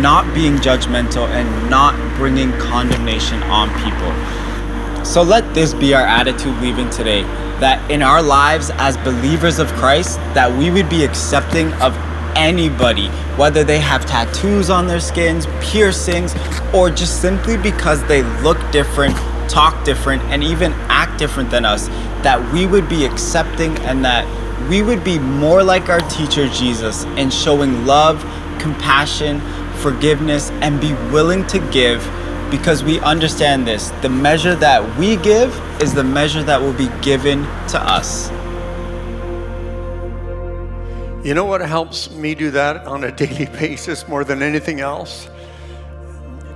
not 0.00 0.32
being 0.34 0.54
judgmental 0.56 1.28
and 1.28 1.68
not 1.68 1.94
bringing 2.16 2.52
condemnation 2.52 3.42
on 3.42 3.68
people. 3.84 5.04
So 5.04 5.22
let 5.22 5.52
this 5.52 5.74
be 5.74 5.92
our 5.92 6.06
attitude 6.06 6.56
leaving 6.62 6.88
today 6.88 7.24
that 7.60 7.90
in 7.90 8.00
our 8.00 8.22
lives 8.22 8.70
as 8.76 8.96
believers 8.98 9.58
of 9.58 9.68
Christ 9.74 10.16
that 10.32 10.50
we 10.50 10.70
would 10.70 10.88
be 10.88 11.04
accepting 11.04 11.74
of 11.74 11.94
anybody 12.40 13.08
whether 13.36 13.62
they 13.62 13.78
have 13.78 14.06
tattoos 14.06 14.70
on 14.70 14.86
their 14.86 15.00
skins, 15.00 15.46
piercings 15.60 16.34
or 16.74 16.90
just 16.90 17.20
simply 17.20 17.56
because 17.56 18.02
they 18.04 18.22
look 18.42 18.58
different, 18.70 19.14
talk 19.48 19.84
different 19.84 20.22
and 20.24 20.42
even 20.42 20.72
act 20.88 21.18
different 21.18 21.50
than 21.50 21.64
us 21.64 21.88
that 22.22 22.40
we 22.52 22.66
would 22.66 22.88
be 22.88 23.04
accepting 23.04 23.76
and 23.80 24.04
that 24.04 24.24
we 24.68 24.82
would 24.82 25.04
be 25.04 25.18
more 25.18 25.62
like 25.62 25.88
our 25.88 26.00
teacher 26.08 26.48
Jesus 26.48 27.04
in 27.16 27.30
showing 27.30 27.86
love, 27.86 28.20
compassion, 28.58 29.40
forgiveness, 29.76 30.50
and 30.62 30.80
be 30.80 30.94
willing 31.12 31.46
to 31.48 31.58
give 31.70 32.02
because 32.50 32.82
we 32.82 33.00
understand 33.00 33.66
this. 33.66 33.90
The 34.02 34.08
measure 34.08 34.54
that 34.56 34.98
we 34.98 35.16
give 35.16 35.54
is 35.80 35.94
the 35.94 36.04
measure 36.04 36.42
that 36.42 36.60
will 36.60 36.74
be 36.74 36.88
given 37.00 37.42
to 37.68 37.80
us. 37.80 38.30
You 41.22 41.34
know 41.34 41.44
what 41.44 41.60
helps 41.60 42.10
me 42.10 42.34
do 42.34 42.50
that 42.52 42.86
on 42.86 43.04
a 43.04 43.12
daily 43.16 43.44
basis 43.44 44.08
more 44.08 44.24
than 44.24 44.42
anything 44.42 44.80
else? 44.80 45.28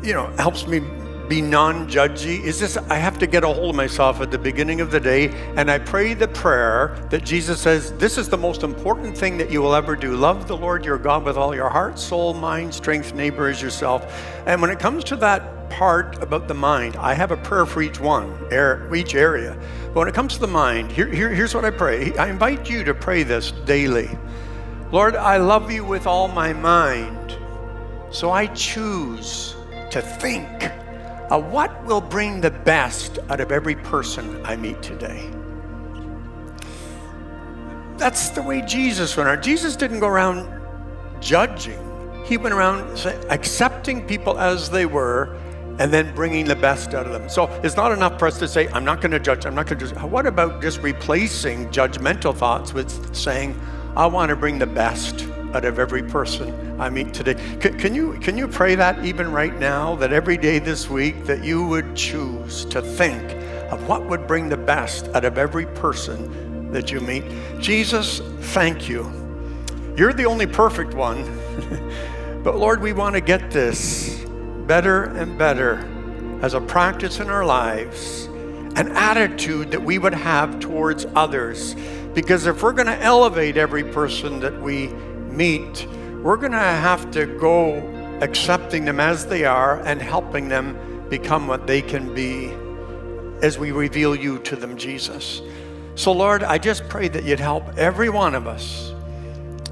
You 0.02 0.14
know, 0.14 0.26
helps 0.38 0.66
me 0.66 0.80
be 1.28 1.40
non 1.40 1.88
judgy 1.88 2.42
is 2.42 2.60
this 2.60 2.76
I 2.76 2.96
have 2.96 3.18
to 3.18 3.26
get 3.26 3.44
a 3.44 3.48
hold 3.48 3.70
of 3.70 3.76
myself 3.76 4.20
at 4.20 4.30
the 4.30 4.38
beginning 4.38 4.80
of 4.80 4.90
the 4.90 5.00
day 5.00 5.28
and 5.56 5.70
I 5.70 5.78
pray 5.78 6.12
the 6.14 6.28
prayer 6.28 6.96
that 7.10 7.24
Jesus 7.24 7.60
says, 7.60 7.92
This 7.92 8.16
is 8.16 8.28
the 8.28 8.38
most 8.38 8.62
important 8.62 9.16
thing 9.16 9.36
that 9.38 9.50
you 9.50 9.60
will 9.60 9.74
ever 9.74 9.96
do. 9.96 10.16
Love 10.16 10.48
the 10.48 10.56
Lord 10.56 10.84
your 10.84 10.98
God 10.98 11.24
with 11.24 11.36
all 11.36 11.54
your 11.54 11.68
heart, 11.68 11.98
soul, 11.98 12.32
mind, 12.32 12.74
strength, 12.74 13.14
neighbor 13.14 13.48
as 13.48 13.60
yourself. 13.60 14.06
And 14.46 14.62
when 14.62 14.70
it 14.70 14.78
comes 14.78 15.04
to 15.04 15.16
that 15.16 15.70
part 15.70 16.22
about 16.22 16.48
the 16.48 16.54
mind, 16.54 16.96
I 16.96 17.12
have 17.12 17.32
a 17.32 17.36
prayer 17.36 17.66
for 17.66 17.82
each 17.82 18.00
one, 18.00 18.32
each 18.94 19.14
area. 19.14 19.58
But 19.88 20.00
when 20.00 20.08
it 20.08 20.14
comes 20.14 20.34
to 20.34 20.40
the 20.40 20.46
mind, 20.46 20.90
here, 20.90 21.06
here, 21.06 21.28
here's 21.28 21.54
what 21.54 21.64
I 21.64 21.70
pray. 21.70 22.16
I 22.16 22.28
invite 22.28 22.70
you 22.70 22.84
to 22.84 22.94
pray 22.94 23.24
this 23.24 23.50
daily. 23.64 24.10
Lord, 24.94 25.16
I 25.16 25.38
love 25.38 25.72
you 25.72 25.84
with 25.84 26.06
all 26.06 26.28
my 26.28 26.52
mind, 26.52 27.36
so 28.12 28.30
I 28.30 28.46
choose 28.46 29.56
to 29.90 30.00
think 30.00 30.70
of 31.32 31.50
what 31.50 31.84
will 31.84 32.00
bring 32.00 32.40
the 32.40 32.52
best 32.52 33.18
out 33.28 33.40
of 33.40 33.50
every 33.50 33.74
person 33.74 34.40
I 34.46 34.54
meet 34.54 34.80
today? 34.82 35.28
That's 37.96 38.30
the 38.30 38.42
way 38.42 38.62
Jesus 38.62 39.16
went 39.16 39.28
around. 39.28 39.42
Jesus 39.42 39.74
didn't 39.74 39.98
go 39.98 40.06
around 40.06 40.48
judging, 41.20 42.22
he 42.24 42.36
went 42.36 42.54
around 42.54 42.96
accepting 43.30 44.06
people 44.06 44.38
as 44.38 44.70
they 44.70 44.86
were 44.86 45.34
and 45.80 45.92
then 45.92 46.14
bringing 46.14 46.44
the 46.44 46.54
best 46.54 46.94
out 46.94 47.04
of 47.06 47.10
them. 47.10 47.28
So 47.28 47.46
it's 47.64 47.74
not 47.74 47.90
enough 47.90 48.16
for 48.16 48.28
us 48.28 48.38
to 48.38 48.46
say, 48.46 48.68
I'm 48.68 48.84
not 48.84 49.00
going 49.00 49.10
to 49.10 49.18
judge, 49.18 49.44
I'm 49.44 49.56
not 49.56 49.66
going 49.66 49.80
to 49.80 49.88
judge. 49.88 50.00
What 50.04 50.24
about 50.24 50.62
just 50.62 50.80
replacing 50.82 51.70
judgmental 51.70 52.32
thoughts 52.32 52.72
with 52.72 53.12
saying, 53.12 53.60
I 53.96 54.06
want 54.06 54.30
to 54.30 54.36
bring 54.36 54.58
the 54.58 54.66
best 54.66 55.28
out 55.54 55.64
of 55.64 55.78
every 55.78 56.02
person 56.02 56.80
I 56.80 56.90
meet 56.90 57.14
today. 57.14 57.34
Can, 57.60 57.78
can, 57.78 57.94
you, 57.94 58.14
can 58.14 58.36
you 58.36 58.48
pray 58.48 58.74
that 58.74 59.04
even 59.04 59.30
right 59.30 59.56
now, 59.56 59.94
that 59.96 60.12
every 60.12 60.36
day 60.36 60.58
this 60.58 60.90
week, 60.90 61.24
that 61.26 61.44
you 61.44 61.64
would 61.66 61.94
choose 61.94 62.64
to 62.66 62.82
think 62.82 63.22
of 63.70 63.88
what 63.88 64.04
would 64.06 64.26
bring 64.26 64.48
the 64.48 64.56
best 64.56 65.06
out 65.08 65.24
of 65.24 65.38
every 65.38 65.66
person 65.66 66.72
that 66.72 66.90
you 66.90 67.00
meet? 67.00 67.24
Jesus, 67.60 68.18
thank 68.52 68.88
you. 68.88 69.04
You're 69.96 70.12
the 70.12 70.26
only 70.26 70.48
perfect 70.48 70.94
one. 70.94 71.22
but 72.42 72.56
Lord, 72.56 72.82
we 72.82 72.92
want 72.92 73.14
to 73.14 73.20
get 73.20 73.52
this 73.52 74.24
better 74.66 75.04
and 75.04 75.38
better 75.38 75.76
as 76.42 76.54
a 76.54 76.60
practice 76.60 77.20
in 77.20 77.30
our 77.30 77.44
lives, 77.44 78.24
an 78.74 78.88
attitude 78.96 79.70
that 79.70 79.82
we 79.82 79.98
would 79.98 80.14
have 80.14 80.58
towards 80.58 81.06
others. 81.14 81.76
Because 82.14 82.46
if 82.46 82.62
we're 82.62 82.72
going 82.72 82.86
to 82.86 82.98
elevate 82.98 83.56
every 83.56 83.82
person 83.82 84.38
that 84.40 84.60
we 84.60 84.88
meet, 84.88 85.86
we're 86.22 86.36
going 86.36 86.52
to 86.52 86.58
have 86.58 87.10
to 87.10 87.26
go 87.26 88.18
accepting 88.20 88.84
them 88.84 89.00
as 89.00 89.26
they 89.26 89.44
are 89.44 89.80
and 89.80 90.00
helping 90.00 90.48
them 90.48 91.08
become 91.10 91.48
what 91.48 91.66
they 91.66 91.82
can 91.82 92.14
be 92.14 92.52
as 93.44 93.58
we 93.58 93.72
reveal 93.72 94.14
you 94.14 94.38
to 94.38 94.54
them, 94.54 94.76
Jesus. 94.76 95.42
So, 95.96 96.12
Lord, 96.12 96.44
I 96.44 96.56
just 96.56 96.88
pray 96.88 97.08
that 97.08 97.24
you'd 97.24 97.40
help 97.40 97.76
every 97.76 98.10
one 98.10 98.34
of 98.34 98.46
us. 98.46 98.92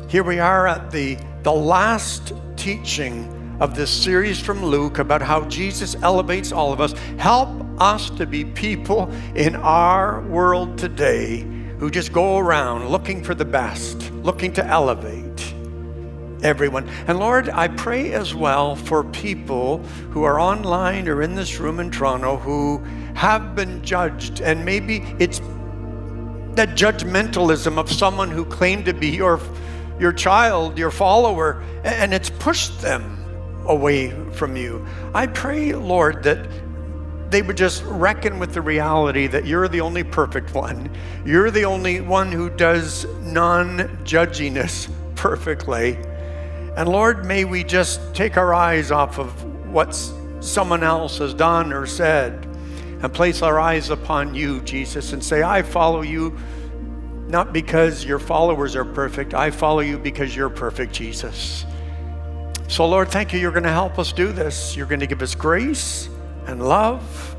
Here 0.08 0.24
we 0.24 0.40
are 0.40 0.66
at 0.66 0.90
the, 0.90 1.16
the 1.44 1.52
last 1.52 2.32
teaching 2.56 3.56
of 3.60 3.76
this 3.76 3.90
series 3.90 4.40
from 4.40 4.64
Luke 4.64 4.98
about 4.98 5.22
how 5.22 5.44
Jesus 5.44 5.94
elevates 6.02 6.50
all 6.50 6.72
of 6.72 6.80
us. 6.80 6.92
Help 7.18 7.48
us 7.80 8.10
to 8.10 8.26
be 8.26 8.44
people 8.44 9.10
in 9.36 9.54
our 9.56 10.20
world 10.22 10.76
today 10.76 11.46
who 11.82 11.90
just 11.90 12.12
go 12.12 12.38
around 12.38 12.88
looking 12.90 13.24
for 13.24 13.34
the 13.34 13.44
best, 13.44 14.12
looking 14.12 14.52
to 14.52 14.64
elevate 14.64 15.52
everyone. 16.44 16.88
And 17.08 17.18
Lord, 17.18 17.48
I 17.48 17.66
pray 17.66 18.12
as 18.12 18.36
well 18.36 18.76
for 18.76 19.02
people 19.02 19.78
who 20.12 20.22
are 20.22 20.38
online 20.38 21.08
or 21.08 21.22
in 21.22 21.34
this 21.34 21.58
room 21.58 21.80
in 21.80 21.90
Toronto 21.90 22.36
who 22.36 22.78
have 23.14 23.56
been 23.56 23.82
judged, 23.82 24.40
and 24.40 24.64
maybe 24.64 24.98
it's 25.18 25.40
that 26.54 26.76
judgmentalism 26.76 27.76
of 27.76 27.90
someone 27.90 28.30
who 28.30 28.44
claimed 28.44 28.84
to 28.84 28.94
be 28.94 29.08
your 29.08 29.40
your 29.98 30.12
child, 30.12 30.78
your 30.78 30.92
follower, 30.92 31.64
and 31.82 32.14
it's 32.14 32.30
pushed 32.30 32.80
them 32.80 33.18
away 33.66 34.10
from 34.30 34.56
you. 34.56 34.86
I 35.14 35.26
pray, 35.26 35.72
Lord, 35.72 36.22
that 36.22 36.46
they 37.32 37.42
would 37.42 37.56
just 37.56 37.82
reckon 37.84 38.38
with 38.38 38.52
the 38.52 38.60
reality 38.60 39.26
that 39.26 39.46
you're 39.46 39.68
the 39.68 39.80
only 39.80 40.04
perfect 40.04 40.54
one. 40.54 40.90
You're 41.24 41.50
the 41.50 41.64
only 41.64 42.00
one 42.00 42.30
who 42.30 42.50
does 42.50 43.06
non 43.22 43.78
judginess 44.04 44.90
perfectly. 45.16 45.96
And 46.76 46.88
Lord, 46.88 47.24
may 47.24 47.44
we 47.44 47.64
just 47.64 48.14
take 48.14 48.36
our 48.36 48.54
eyes 48.54 48.90
off 48.90 49.18
of 49.18 49.30
what 49.70 49.94
someone 50.40 50.82
else 50.82 51.18
has 51.18 51.34
done 51.34 51.72
or 51.72 51.86
said 51.86 52.46
and 53.02 53.12
place 53.12 53.42
our 53.42 53.58
eyes 53.58 53.90
upon 53.90 54.34
you, 54.34 54.60
Jesus, 54.60 55.12
and 55.12 55.22
say, 55.24 55.42
I 55.42 55.62
follow 55.62 56.02
you 56.02 56.38
not 57.28 57.52
because 57.52 58.04
your 58.04 58.18
followers 58.18 58.76
are 58.76 58.84
perfect, 58.84 59.32
I 59.32 59.50
follow 59.50 59.80
you 59.80 59.98
because 59.98 60.36
you're 60.36 60.50
perfect, 60.50 60.92
Jesus. 60.92 61.64
So, 62.68 62.86
Lord, 62.86 63.08
thank 63.08 63.32
you. 63.32 63.38
You're 63.38 63.52
going 63.52 63.62
to 63.64 63.70
help 63.70 63.98
us 63.98 64.12
do 64.12 64.32
this. 64.32 64.76
You're 64.76 64.86
going 64.86 65.00
to 65.00 65.06
give 65.06 65.20
us 65.20 65.34
grace 65.34 66.08
and 66.46 66.66
love 66.66 67.36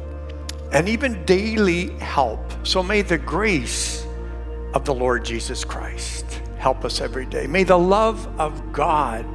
and 0.72 0.90
even 0.90 1.24
daily 1.26 1.90
help. 2.00 2.40
So 2.66 2.82
may 2.82 3.02
the 3.02 3.18
grace 3.18 4.06
of 4.74 4.86
the 4.86 4.94
Lord 4.94 5.24
Jesus 5.24 5.64
Christ 5.64 6.42
help 6.58 6.84
us 6.86 7.02
every 7.02 7.26
day. 7.26 7.46
May 7.48 7.64
the 7.64 7.78
love 7.78 8.28
of 8.40 8.74
God 8.74 9.26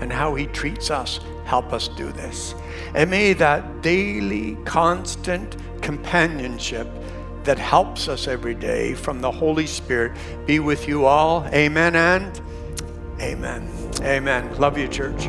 and 0.00 0.12
how 0.12 0.34
he 0.34 0.46
treats 0.46 0.90
us 0.90 1.20
help 1.48 1.72
us 1.72 1.88
do 1.88 2.12
this. 2.12 2.54
And 2.94 3.10
may 3.10 3.32
that 3.32 3.82
daily, 3.82 4.56
constant 4.66 5.56
companionship 5.80 6.86
that 7.44 7.58
helps 7.58 8.06
us 8.06 8.28
every 8.28 8.54
day 8.54 8.92
from 8.94 9.22
the 9.22 9.30
Holy 9.30 9.66
Spirit 9.66 10.12
be 10.46 10.60
with 10.60 10.86
you 10.86 11.06
all. 11.06 11.46
Amen 11.46 11.96
and 11.96 12.40
amen. 13.18 13.66
Amen. 14.02 14.54
Love 14.58 14.76
you, 14.76 14.88
church. 14.88 15.28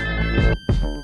Thank 0.33 0.83
you. 0.83 1.00